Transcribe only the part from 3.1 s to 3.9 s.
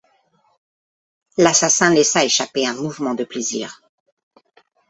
de plaisir.